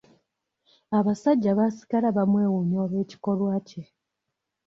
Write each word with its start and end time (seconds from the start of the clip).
Abasajja 0.97 1.51
baasigala 1.59 2.07
bamwewuunya 2.17 2.77
olw'ekikolwa 2.85 3.55
kye. 3.67 3.83